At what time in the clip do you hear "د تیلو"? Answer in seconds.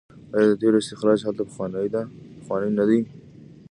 0.49-0.77